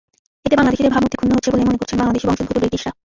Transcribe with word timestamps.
এতে 0.45 0.55
বাংলাদেশিদের 0.59 0.93
ভাবমূর্তি 0.93 1.15
ক্ষুণ্ন 1.17 1.33
হচ্ছে 1.37 1.51
বলে 1.51 1.67
মনে 1.67 1.79
করছেন 1.81 1.97
বাংলাদেশি 2.01 2.25
বংশোদ্ভূত 2.27 2.57
ব্রিটিশরা। 2.61 2.91